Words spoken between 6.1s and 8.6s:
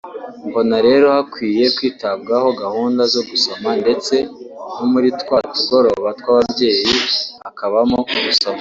tw’ababyeyi hakabamo gusoma